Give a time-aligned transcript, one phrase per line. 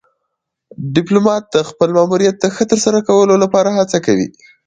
[0.95, 4.27] ډيپلومات د خپل ماموریت د ښه ترسره کولو لپاره هڅه کوي.